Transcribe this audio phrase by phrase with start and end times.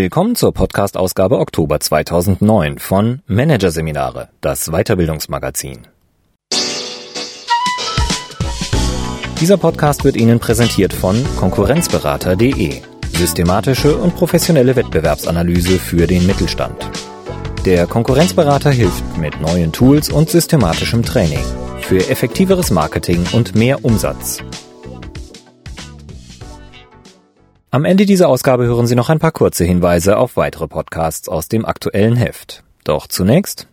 [0.00, 5.88] Willkommen zur Podcast-Ausgabe Oktober 2009 von Managerseminare, das Weiterbildungsmagazin.
[9.40, 12.80] Dieser Podcast wird Ihnen präsentiert von Konkurrenzberater.de,
[13.12, 16.88] systematische und professionelle Wettbewerbsanalyse für den Mittelstand.
[17.64, 21.42] Der Konkurrenzberater hilft mit neuen Tools und systematischem Training
[21.80, 24.44] für effektiveres Marketing und mehr Umsatz.
[27.70, 31.48] Am Ende dieser Ausgabe hören Sie noch ein paar kurze Hinweise auf weitere Podcasts aus
[31.48, 32.64] dem aktuellen Heft.
[32.82, 33.68] Doch zunächst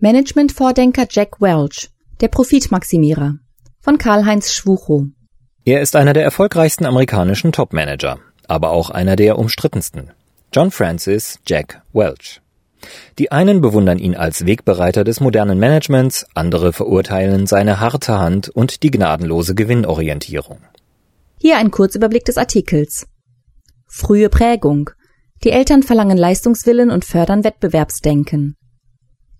[0.00, 1.90] Management-Vordenker Jack Welch,
[2.22, 3.34] der Profitmaximierer
[3.80, 5.08] von Karl-Heinz Schwuchow.
[5.66, 10.12] Er ist einer der erfolgreichsten amerikanischen Topmanager, aber auch einer der umstrittensten.
[10.54, 12.40] John Francis Jack Welch.
[13.18, 18.82] Die einen bewundern ihn als Wegbereiter des modernen Managements, andere verurteilen seine harte Hand und
[18.82, 20.60] die gnadenlose Gewinnorientierung.
[21.38, 23.06] Hier ein Kurzüberblick des Artikels.
[23.96, 24.90] Frühe Prägung.
[25.44, 28.56] Die Eltern verlangen Leistungswillen und fördern Wettbewerbsdenken.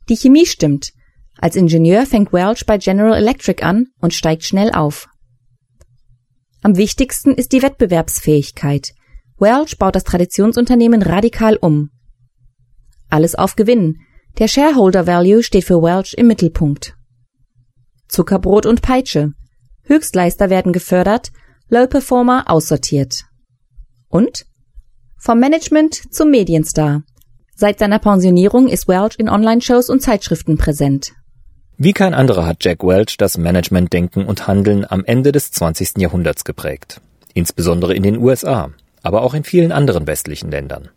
[0.08, 0.92] Die Chemie stimmt.
[1.38, 5.08] Als Ingenieur fängt Welch bei General Electric an und steigt schnell auf.
[6.62, 8.94] Am wichtigsten ist die Wettbewerbsfähigkeit.
[9.41, 11.91] Welch baut das Traditionsunternehmen radikal um.
[13.10, 14.02] Alles auf Gewinn.
[14.38, 16.94] Der Shareholder Value steht für Welch im Mittelpunkt.
[18.06, 19.32] Zuckerbrot und Peitsche.
[19.82, 21.32] Höchstleister werden gefördert,
[21.69, 23.25] Low Performer aussortiert.
[24.14, 24.46] Und?
[25.18, 27.02] Vom Management zum Medienstar.
[27.56, 31.10] Seit seiner Pensionierung ist Welch in Online-Shows und Zeitschriften präsent.
[31.78, 35.98] Wie kein anderer hat Jack Welch das Managementdenken und Handeln am Ende des 20.
[35.98, 37.00] Jahrhunderts geprägt.
[37.34, 38.70] Insbesondere in den USA,
[39.02, 40.90] aber auch in vielen anderen westlichen Ländern.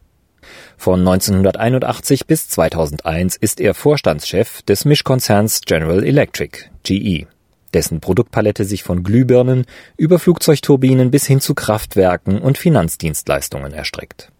[0.78, 7.26] Von 1981 bis 2001 ist er Vorstandschef des Mischkonzerns General Electric, GE
[7.74, 9.66] dessen Produktpalette sich von Glühbirnen
[9.98, 14.32] über Flugzeugturbinen bis hin zu Kraftwerken und Finanzdienstleistungen erstreckt.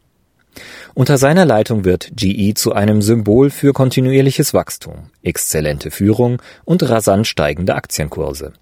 [0.94, 7.28] Unter seiner Leitung wird GE zu einem Symbol für kontinuierliches Wachstum, exzellente Führung und rasant
[7.28, 8.54] steigende Aktienkurse.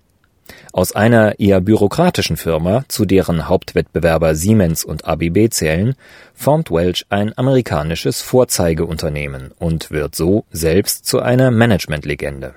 [0.73, 5.95] Aus einer eher bürokratischen Firma, zu deren Hauptwettbewerber Siemens und ABB zählen,
[6.33, 12.55] formt Welch ein amerikanisches Vorzeigeunternehmen und wird so selbst zu einer Managementlegende.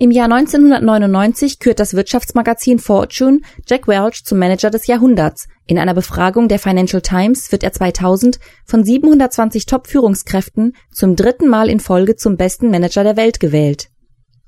[0.00, 5.48] Im Jahr 1999 kürt das Wirtschaftsmagazin Fortune Jack Welch zum Manager des Jahrhunderts.
[5.66, 11.68] In einer Befragung der Financial Times wird er 2000 von 720 Top-Führungskräften zum dritten Mal
[11.68, 13.88] in Folge zum besten Manager der Welt gewählt.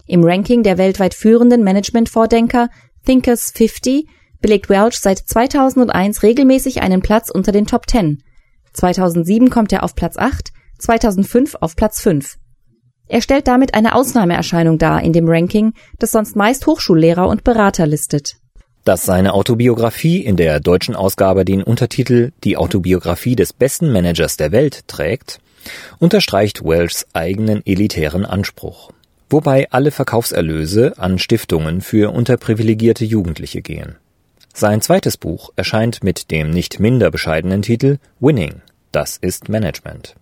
[0.06, 2.68] Im Ranking der weltweit führenden Management-Vordenker
[3.04, 4.06] Thinkers 50
[4.40, 8.22] belegt Welch seit 2001 regelmäßig einen Platz unter den Top 10.
[8.74, 12.38] 2007 kommt er auf Platz 8, 2005 auf Platz 5.
[13.10, 17.84] Er stellt damit eine Ausnahmeerscheinung dar in dem Ranking, das sonst meist Hochschullehrer und Berater
[17.84, 18.36] listet.
[18.84, 24.52] Dass seine Autobiografie in der deutschen Ausgabe den Untertitel Die Autobiografie des besten Managers der
[24.52, 25.40] Welt trägt,
[25.98, 28.92] unterstreicht Welchs eigenen elitären Anspruch,
[29.28, 33.96] wobei alle Verkaufserlöse an Stiftungen für unterprivilegierte Jugendliche gehen.
[34.54, 38.62] Sein zweites Buch erscheint mit dem nicht minder bescheidenen Titel Winning.
[38.92, 40.14] Das ist Management.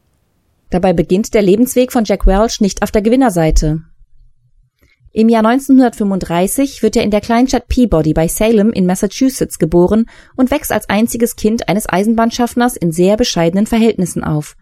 [0.71, 3.83] Dabei beginnt der Lebensweg von Jack Welch nicht auf der Gewinnerseite.
[5.13, 10.07] Im Jahr 1935 wird er in der Kleinstadt Peabody bei Salem in Massachusetts geboren
[10.37, 14.57] und wächst als einziges Kind eines Eisenbahnschaffners in sehr bescheidenen Verhältnissen auf.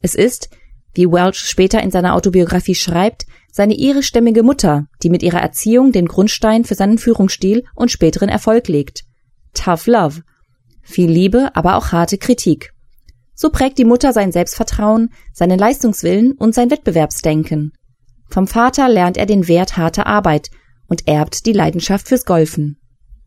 [0.00, 0.48] Es ist,
[0.94, 6.06] wie Welch später in seiner Autobiografie schreibt, seine irischstämmige Mutter, die mit ihrer Erziehung den
[6.06, 9.04] Grundstein für seinen Führungsstil und späteren Erfolg legt.
[9.52, 10.22] Tough Love.
[10.82, 12.71] Viel Liebe, aber auch harte Kritik.
[13.34, 17.72] So prägt die Mutter sein Selbstvertrauen, seinen Leistungswillen und sein Wettbewerbsdenken.
[18.28, 20.50] Vom Vater lernt er den Wert harter Arbeit
[20.86, 22.78] und erbt die Leidenschaft fürs Golfen.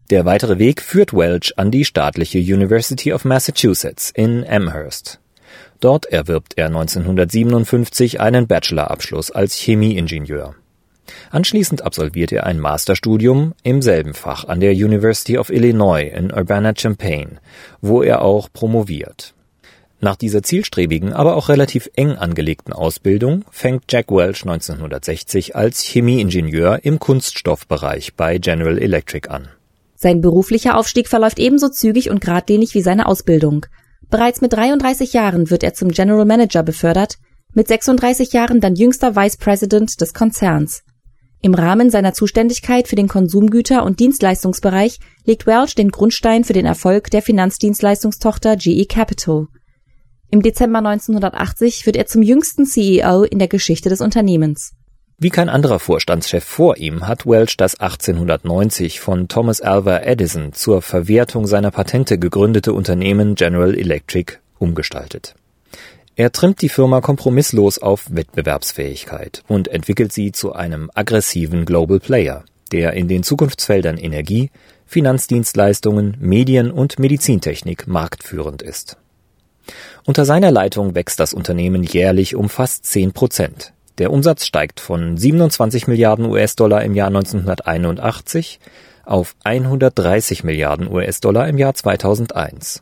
[0.10, 5.20] Der weitere Weg führt Welch an die staatliche University of Massachusetts in Amherst.
[5.80, 10.56] Dort erwirbt er 1957 einen Bachelorabschluss als Chemieingenieur.
[11.30, 17.40] Anschließend absolviert er ein Masterstudium im selben Fach an der University of Illinois in Urbana-Champaign,
[17.82, 19.35] wo er auch promoviert.
[20.02, 26.80] Nach dieser zielstrebigen, aber auch relativ eng angelegten Ausbildung fängt Jack Welch 1960 als Chemieingenieur
[26.84, 29.48] im Kunststoffbereich bei General Electric an.
[29.96, 33.66] Sein beruflicher Aufstieg verläuft ebenso zügig und geradlinig wie seine Ausbildung.
[34.10, 37.16] Bereits mit 33 Jahren wird er zum General Manager befördert,
[37.54, 40.84] mit 36 Jahren dann jüngster Vice President des Konzerns.
[41.42, 46.66] Im Rahmen seiner Zuständigkeit für den Konsumgüter- und Dienstleistungsbereich legt Welch den Grundstein für den
[46.66, 49.48] Erfolg der Finanzdienstleistungstochter GE Capital.
[50.32, 54.74] Im Dezember 1980 wird er zum jüngsten CEO in der Geschichte des Unternehmens.
[55.18, 60.82] Wie kein anderer Vorstandschef vor ihm hat Welch das 1890 von Thomas Alva Edison zur
[60.82, 65.36] Verwertung seiner Patente gegründete Unternehmen General Electric umgestaltet.
[66.18, 72.44] Er trimmt die Firma kompromisslos auf Wettbewerbsfähigkeit und entwickelt sie zu einem aggressiven Global Player,
[72.74, 74.52] der in den Zukunftsfeldern Energie,
[74.86, 78.98] Finanzdienstleistungen, Medien und Medizintechnik marktführend ist.
[80.06, 83.74] Unter seiner Leitung wächst das Unternehmen jährlich um fast 10 Prozent.
[83.98, 88.60] Der Umsatz steigt von 27 Milliarden US-Dollar im Jahr 1981
[89.06, 92.82] auf 130 Milliarden US-Dollar im Jahr 2001.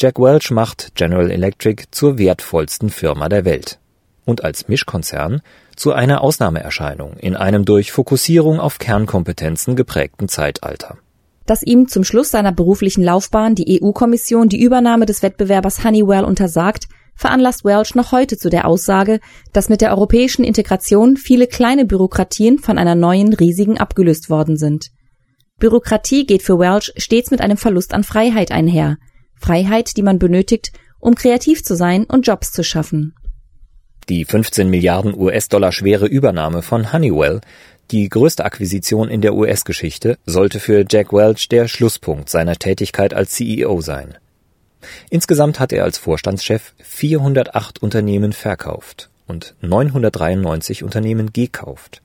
[0.00, 3.78] Jack Welch macht General Electric zur wertvollsten Firma der Welt
[4.24, 5.42] und als Mischkonzern
[5.76, 10.98] zu einer Ausnahmeerscheinung in einem durch Fokussierung auf Kernkompetenzen geprägten Zeitalter.
[11.46, 16.86] Dass ihm zum Schluss seiner beruflichen Laufbahn die EU-Kommission die Übernahme des Wettbewerbers Honeywell untersagt,
[17.14, 19.20] veranlasst Welch noch heute zu der Aussage,
[19.52, 24.90] dass mit der europäischen Integration viele kleine Bürokratien von einer neuen riesigen abgelöst worden sind.
[25.58, 28.96] Bürokratie geht für Welch stets mit einem Verlust an Freiheit einher,
[29.38, 33.14] Freiheit, die man benötigt, um kreativ zu sein und Jobs zu schaffen.
[34.08, 37.40] Die 15 Milliarden US-Dollar schwere Übernahme von Honeywell,
[37.90, 43.32] die größte Akquisition in der US-Geschichte, sollte für Jack Welch der Schlusspunkt seiner Tätigkeit als
[43.32, 44.16] CEO sein.
[45.10, 52.02] Insgesamt hat er als Vorstandschef 408 Unternehmen verkauft und 993 Unternehmen gekauft.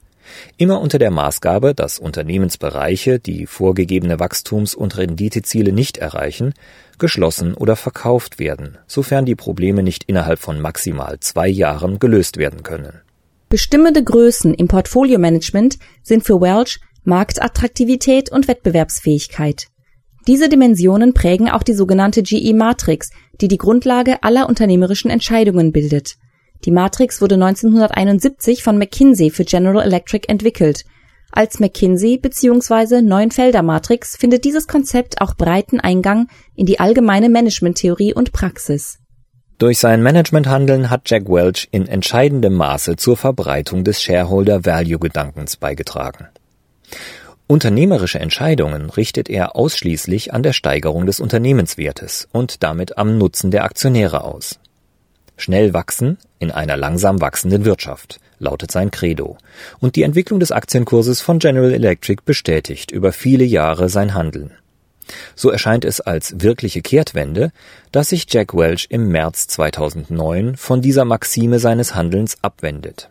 [0.58, 6.54] Immer unter der Maßgabe, dass Unternehmensbereiche, die vorgegebene Wachstums- und Renditeziele nicht erreichen,
[6.98, 12.64] geschlossen oder verkauft werden, sofern die Probleme nicht innerhalb von maximal zwei Jahren gelöst werden
[12.64, 13.02] können.
[13.50, 19.68] Bestimmende Größen im Portfolio-Management sind für Welch Marktattraktivität und Wettbewerbsfähigkeit.
[20.28, 26.18] Diese Dimensionen prägen auch die sogenannte GE-Matrix, die die Grundlage aller unternehmerischen Entscheidungen bildet.
[26.66, 30.84] Die Matrix wurde 1971 von McKinsey für General Electric entwickelt.
[31.32, 33.02] Als McKinsey bzw.
[33.02, 39.00] Neuenfelder Matrix findet dieses Konzept auch breiten Eingang in die allgemeine Managementtheorie und Praxis.
[39.60, 45.58] Durch sein Managementhandeln hat Jack Welch in entscheidendem Maße zur Verbreitung des Shareholder Value Gedankens
[45.58, 46.28] beigetragen.
[47.48, 53.64] Unternehmerische Entscheidungen richtet er ausschließlich an der Steigerung des Unternehmenswertes und damit am Nutzen der
[53.64, 54.60] Aktionäre aus.
[55.38, 59.38] Schnell wachsen in einer langsam wachsenden Wirtschaft, lautet sein Credo.
[59.80, 64.52] Und die Entwicklung des Aktienkurses von General Electric bestätigt über viele Jahre sein Handeln.
[65.36, 67.52] So erscheint es als wirkliche Kehrtwende,
[67.92, 73.10] dass sich Jack Welch im März 2009 von dieser Maxime seines Handelns abwendet.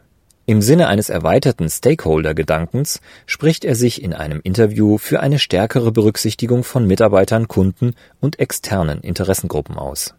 [0.49, 6.63] Im Sinne eines erweiterten Stakeholder-Gedankens spricht er sich in einem Interview für eine stärkere Berücksichtigung
[6.63, 10.15] von Mitarbeitern, Kunden und externen Interessengruppen aus.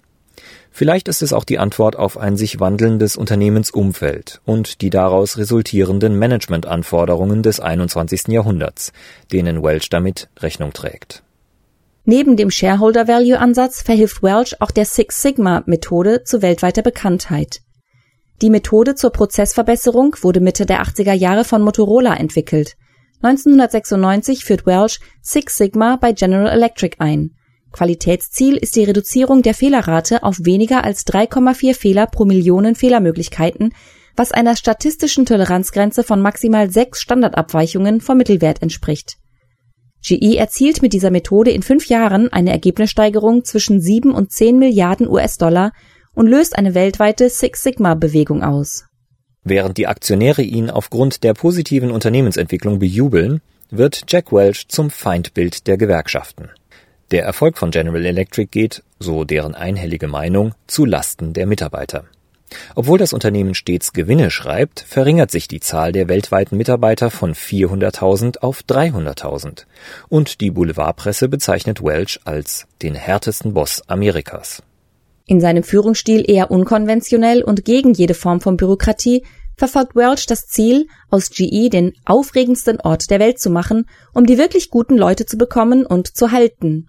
[0.69, 6.19] Vielleicht ist es auch die Antwort auf ein sich wandelndes Unternehmensumfeld und die daraus resultierenden
[6.19, 8.27] Managementanforderungen des 21.
[8.27, 8.91] Jahrhunderts,
[9.31, 11.24] denen Welch damit Rechnung trägt.
[12.09, 17.59] Neben dem Shareholder Value Ansatz verhilft Welch auch der Six Sigma Methode zu weltweiter Bekanntheit.
[18.42, 22.77] Die Methode zur Prozessverbesserung wurde Mitte der 80er Jahre von Motorola entwickelt.
[23.21, 27.31] 1996 führt Welch Six Sigma bei General Electric ein.
[27.74, 33.74] Qualitätsziel ist die Reduzierung der Fehlerrate auf weniger als 3,4 Fehler pro Millionen Fehlermöglichkeiten,
[34.15, 39.17] was einer statistischen Toleranzgrenze von maximal sechs Standardabweichungen vom Mittelwert entspricht.
[40.04, 45.08] GE erzielt mit dieser Methode in fünf Jahren eine Ergebnissteigerung zwischen 7 und 10 Milliarden
[45.08, 45.74] US-Dollar
[46.13, 48.86] und löst eine weltweite Six Sigma-Bewegung aus.
[49.44, 55.77] Während die Aktionäre ihn aufgrund der positiven Unternehmensentwicklung bejubeln, wird Jack Welch zum Feindbild der
[55.77, 56.50] Gewerkschaften.
[57.12, 62.06] Der Erfolg von General Electric geht, so deren einhellige Meinung, zu Lasten der Mitarbeiter.
[62.75, 68.39] Obwohl das Unternehmen stets Gewinne schreibt, verringert sich die Zahl der weltweiten Mitarbeiter von 400.000
[68.39, 69.66] auf 300.000
[70.10, 74.63] und die Boulevardpresse bezeichnet Welch als den härtesten Boss Amerikas.
[75.25, 79.24] In seinem Führungsstil eher unkonventionell und gegen jede Form von Bürokratie
[79.58, 84.38] verfolgt Welch das Ziel, aus GE den aufregendsten Ort der Welt zu machen, um die
[84.38, 86.88] wirklich guten Leute zu bekommen und zu halten.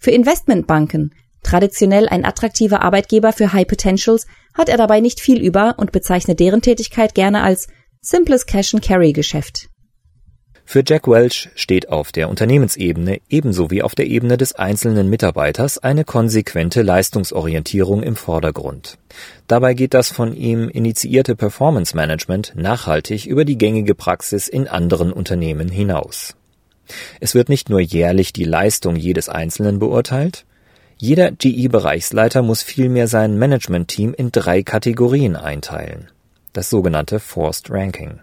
[0.00, 5.74] Für Investmentbanken, traditionell ein attraktiver Arbeitgeber für High Potentials, hat er dabei nicht viel über
[5.78, 7.68] und bezeichnet deren Tätigkeit gerne als
[8.00, 9.68] simples Cash-and-Carry-Geschäft.
[10.64, 15.78] Für Jack Welch steht auf der Unternehmensebene ebenso wie auf der Ebene des einzelnen Mitarbeiters
[15.78, 18.96] eine konsequente Leistungsorientierung im Vordergrund.
[19.48, 25.12] Dabei geht das von ihm initiierte Performance Management nachhaltig über die gängige Praxis in anderen
[25.12, 26.36] Unternehmen hinaus.
[27.20, 30.46] Es wird nicht nur jährlich die Leistung jedes Einzelnen beurteilt,
[31.02, 36.12] jeder GE-Bereichsleiter muss vielmehr sein Managementteam in drei Kategorien einteilen.
[36.52, 38.20] Das sogenannte Forced Ranking.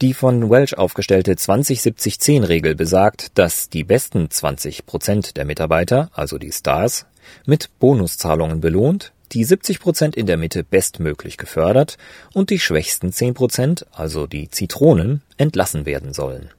[0.00, 6.50] Die von Welch aufgestellte 20-70-10-Regel besagt, dass die besten 20 Prozent der Mitarbeiter, also die
[6.50, 7.06] Stars,
[7.46, 11.96] mit Bonuszahlungen belohnt, die 70 Prozent in der Mitte bestmöglich gefördert
[12.34, 16.50] und die schwächsten 10 Prozent, also die Zitronen, entlassen werden sollen.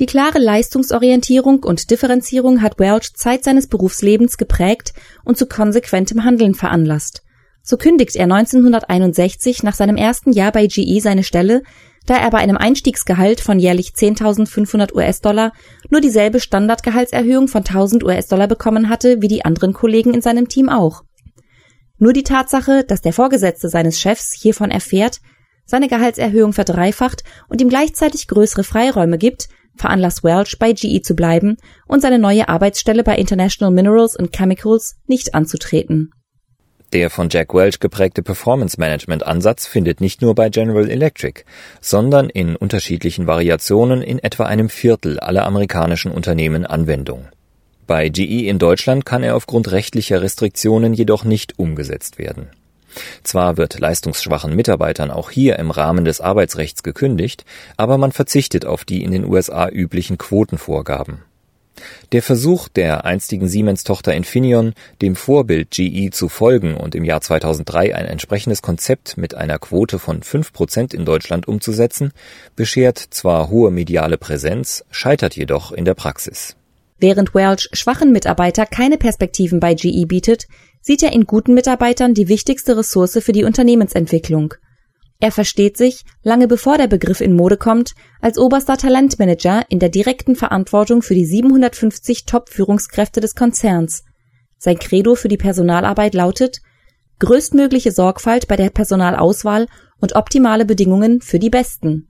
[0.00, 4.94] Die klare Leistungsorientierung und Differenzierung hat Welch Zeit seines Berufslebens geprägt
[5.26, 7.22] und zu konsequentem Handeln veranlasst.
[7.62, 11.62] So kündigt er 1961 nach seinem ersten Jahr bei GE seine Stelle,
[12.06, 15.52] da er bei einem Einstiegsgehalt von jährlich 10.500 US-Dollar
[15.90, 20.70] nur dieselbe Standardgehaltserhöhung von 1.000 US-Dollar bekommen hatte wie die anderen Kollegen in seinem Team
[20.70, 21.02] auch.
[21.98, 25.20] Nur die Tatsache, dass der Vorgesetzte seines Chefs hiervon erfährt,
[25.66, 29.48] seine Gehaltserhöhung verdreifacht und ihm gleichzeitig größere Freiräume gibt,
[29.80, 31.56] veranlasst Welch bei GE zu bleiben
[31.86, 36.12] und seine neue Arbeitsstelle bei International Minerals and Chemicals nicht anzutreten.
[36.92, 41.44] Der von Jack Welch geprägte Performance-Management-Ansatz findet nicht nur bei General Electric,
[41.80, 47.28] sondern in unterschiedlichen Variationen in etwa einem Viertel aller amerikanischen Unternehmen Anwendung.
[47.86, 52.48] Bei GE in Deutschland kann er aufgrund rechtlicher Restriktionen jedoch nicht umgesetzt werden.
[53.22, 57.44] Zwar wird leistungsschwachen Mitarbeitern auch hier im Rahmen des Arbeitsrechts gekündigt,
[57.76, 61.22] aber man verzichtet auf die in den USA üblichen Quotenvorgaben.
[62.12, 67.94] Der Versuch der einstigen Siemens-Tochter Infineon, dem Vorbild GE zu folgen und im Jahr 2003
[67.94, 72.12] ein entsprechendes Konzept mit einer Quote von fünf Prozent in Deutschland umzusetzen,
[72.56, 76.56] beschert zwar hohe mediale Präsenz, scheitert jedoch in der Praxis.
[76.98, 80.46] Während Welch schwachen Mitarbeiter keine Perspektiven bei GE bietet,
[80.80, 84.54] sieht er in guten Mitarbeitern die wichtigste Ressource für die Unternehmensentwicklung–
[85.20, 89.90] er versteht sich, lange bevor der Begriff in Mode kommt, als oberster Talentmanager in der
[89.90, 94.04] direkten Verantwortung für die 750 Top-Führungskräfte des Konzerns.
[94.56, 96.60] Sein Credo für die Personalarbeit lautet
[97.18, 99.66] größtmögliche Sorgfalt bei der Personalauswahl
[100.00, 102.08] und optimale Bedingungen für die Besten.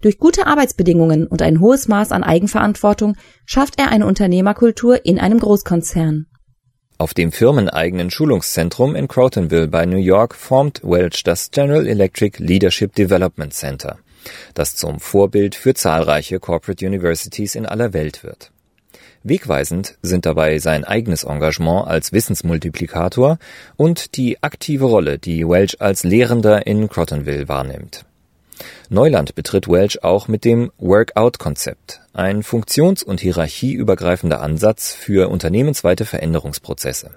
[0.00, 5.40] Durch gute Arbeitsbedingungen und ein hohes Maß an Eigenverantwortung schafft er eine Unternehmerkultur in einem
[5.40, 6.26] Großkonzern.
[6.98, 12.94] Auf dem firmeneigenen Schulungszentrum in Crotonville bei New York formt Welch das General Electric Leadership
[12.94, 13.98] Development Center,
[14.54, 18.50] das zum Vorbild für zahlreiche Corporate Universities in aller Welt wird.
[19.24, 23.38] Wegweisend sind dabei sein eigenes Engagement als Wissensmultiplikator
[23.76, 28.06] und die aktive Rolle, die Welch als Lehrender in Crotonville wahrnimmt.
[28.88, 37.10] Neuland betritt Welch auch mit dem Workout-Konzept, ein funktions- und hierarchieübergreifender Ansatz für unternehmensweite Veränderungsprozesse.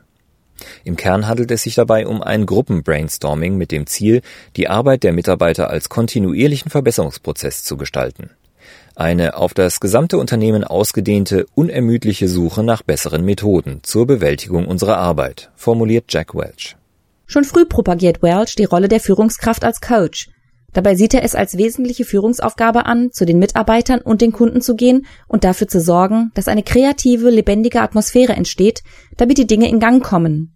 [0.83, 4.21] Im Kern handelt es sich dabei um ein Gruppenbrainstorming mit dem Ziel,
[4.57, 8.31] die Arbeit der Mitarbeiter als kontinuierlichen Verbesserungsprozess zu gestalten.
[8.95, 15.51] Eine auf das gesamte Unternehmen ausgedehnte, unermüdliche Suche nach besseren Methoden zur Bewältigung unserer Arbeit,
[15.55, 16.75] formuliert Jack Welch.
[17.25, 20.29] Schon früh propagiert Welch die Rolle der Führungskraft als Coach,
[20.73, 24.75] Dabei sieht er es als wesentliche Führungsaufgabe an, zu den Mitarbeitern und den Kunden zu
[24.75, 28.83] gehen und dafür zu sorgen, dass eine kreative, lebendige Atmosphäre entsteht,
[29.17, 30.55] damit die Dinge in Gang kommen.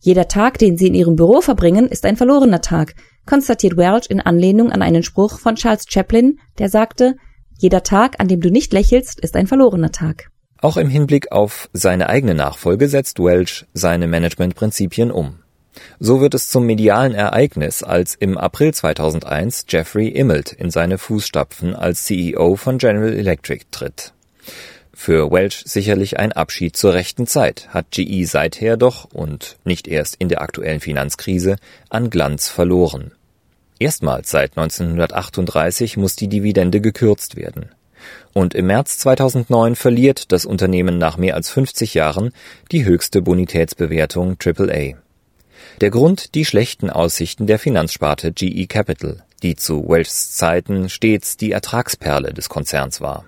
[0.00, 4.20] Jeder Tag, den Sie in Ihrem Büro verbringen, ist ein verlorener Tag, konstatiert Welch in
[4.20, 7.16] Anlehnung an einen Spruch von Charles Chaplin, der sagte,
[7.58, 10.30] jeder Tag, an dem du nicht lächelst, ist ein verlorener Tag.
[10.60, 15.38] Auch im Hinblick auf seine eigene Nachfolge setzt Welch seine Managementprinzipien um.
[15.98, 21.74] So wird es zum medialen Ereignis, als im April 2001 Jeffrey Immelt in seine Fußstapfen
[21.74, 24.12] als CEO von General Electric tritt.
[24.98, 30.16] Für Welch sicherlich ein Abschied zur rechten Zeit, hat GE seither doch und nicht erst
[30.16, 31.56] in der aktuellen Finanzkrise
[31.90, 33.12] an Glanz verloren.
[33.78, 37.68] Erstmals seit 1938 muss die Dividende gekürzt werden.
[38.32, 42.32] Und im März 2009 verliert das Unternehmen nach mehr als 50 Jahren
[42.72, 44.94] die höchste Bonitätsbewertung AAA.
[45.80, 51.52] Der Grund die schlechten Aussichten der Finanzsparte GE Capital, die zu Welchs Zeiten stets die
[51.52, 53.24] Ertragsperle des Konzerns war.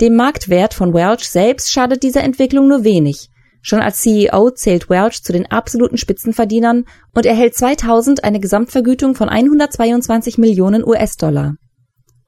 [0.00, 3.30] Dem Marktwert von Welch selbst schadet diese Entwicklung nur wenig.
[3.62, 6.84] Schon als CEO zählt Welch zu den absoluten Spitzenverdienern
[7.14, 11.56] und erhält 2000 eine Gesamtvergütung von 122 Millionen US-Dollar.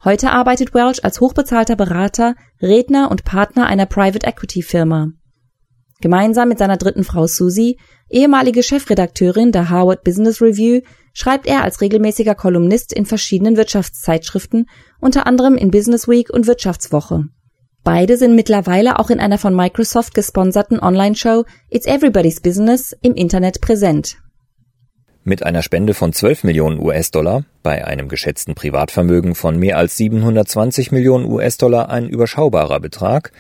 [0.03, 5.09] Heute arbeitet Welch als hochbezahlter Berater, Redner und Partner einer Private Equity Firma.
[6.01, 7.79] Gemeinsam mit seiner dritten Frau Susie
[8.11, 10.81] Ehemalige Chefredakteurin der Harvard Business Review
[11.13, 14.67] schreibt er als regelmäßiger Kolumnist in verschiedenen Wirtschaftszeitschriften,
[15.01, 17.25] unter anderem in Business Week und Wirtschaftswoche.
[17.85, 23.61] Beide sind mittlerweile auch in einer von Microsoft gesponserten Online-Show It's Everybody's Business im Internet
[23.61, 24.19] präsent.
[25.25, 30.91] Mit einer Spende von 12 Millionen US-Dollar, bei einem geschätzten Privatvermögen von mehr als 720
[30.91, 33.33] Millionen US-Dollar ein überschaubarer Betrag,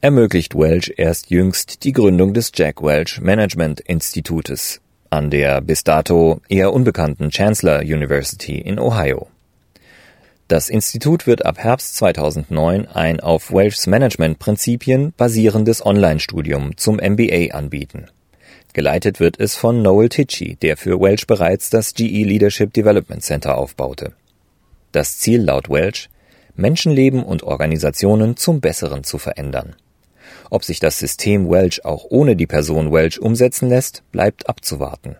[0.00, 6.40] ermöglicht Welch erst jüngst die Gründung des Jack Welch Management Institutes an der bis dato
[6.48, 9.28] eher unbekannten Chancellor University in Ohio.
[10.48, 18.06] Das Institut wird ab Herbst 2009 ein auf Welchs Managementprinzipien basierendes Online-Studium zum MBA anbieten.
[18.76, 23.56] Geleitet wird es von Noel Tichy, der für Welch bereits das GE Leadership Development Center
[23.56, 24.12] aufbaute.
[24.92, 26.10] Das Ziel laut Welch,
[26.56, 29.76] Menschenleben und Organisationen zum Besseren zu verändern.
[30.50, 35.16] Ob sich das System Welch auch ohne die Person Welch umsetzen lässt, bleibt abzuwarten.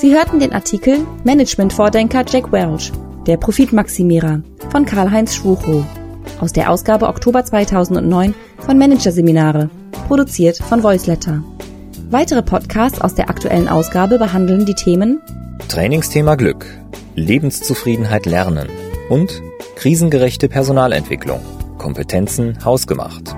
[0.00, 2.90] Sie hörten den Artikel Management-Vordenker Jack Welch,
[3.26, 4.40] der Profitmaximierer
[4.70, 5.84] von Karl-Heinz Schwuchow
[6.40, 9.68] aus der Ausgabe Oktober 2009 von Managerseminare,
[10.08, 11.44] produziert von Voiceletter.
[12.08, 15.20] Weitere Podcasts aus der aktuellen Ausgabe behandeln die Themen
[15.68, 16.64] Trainingsthema Glück,
[17.14, 18.70] Lebenszufriedenheit lernen
[19.10, 19.42] und
[19.76, 21.40] krisengerechte Personalentwicklung,
[21.76, 23.36] Kompetenzen hausgemacht.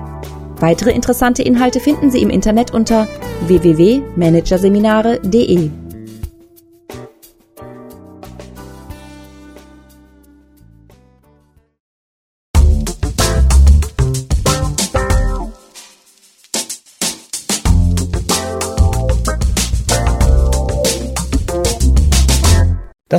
[0.61, 3.09] Weitere interessante Inhalte finden Sie im Internet unter
[3.47, 5.82] www.managerseminare.de.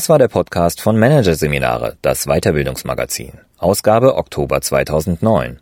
[0.04, 5.60] Das war der Podcast von Managerseminare, das Weiterbildungsmagazin, Ausgabe Oktober 2009.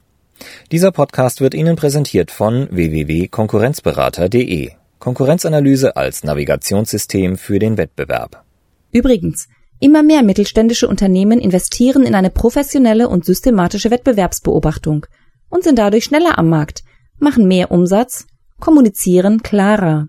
[0.73, 4.73] Dieser Podcast wird Ihnen präsentiert von www.konkurrenzberater.de.
[4.99, 8.43] Konkurrenzanalyse als Navigationssystem für den Wettbewerb.
[8.91, 9.47] Übrigens,
[9.79, 15.07] immer mehr mittelständische Unternehmen investieren in eine professionelle und systematische Wettbewerbsbeobachtung
[15.51, 16.83] und sind dadurch schneller am Markt,
[17.21, 18.27] machen mehr Umsatz,
[18.59, 20.09] kommunizieren klarer.